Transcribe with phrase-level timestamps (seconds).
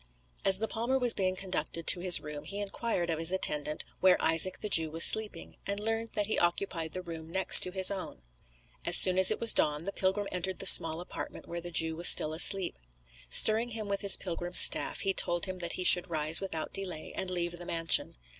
[0.43, 4.19] As the palmer was being conducted to his room he inquired of his attendant where
[4.19, 7.91] Isaac the Jew was sleeping, and learned that he occupied the room next to his
[7.91, 8.23] own.
[8.83, 11.95] As soon as it was dawn the pilgrim entered the small apartment where the Jew
[11.95, 12.79] was still asleep.
[13.29, 17.13] Stirring him with his pilgrim's staff, he told him that he should rise without delay,
[17.15, 18.15] and leave the mansion.